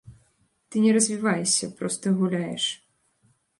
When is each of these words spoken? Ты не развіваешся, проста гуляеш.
Ты 0.69 0.75
не 0.85 0.91
развіваешся, 0.97 1.69
проста 1.83 2.17
гуляеш. 2.25 2.65